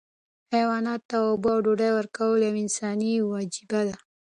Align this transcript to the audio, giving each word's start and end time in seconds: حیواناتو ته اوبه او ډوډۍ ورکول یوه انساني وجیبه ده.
حیواناتو 0.53 1.05
ته 1.09 1.15
اوبه 1.27 1.49
او 1.55 1.63
ډوډۍ 1.65 1.91
ورکول 1.93 2.39
یوه 2.47 2.57
انساني 2.65 3.11
وجیبه 3.31 3.79
ده. 3.87 3.95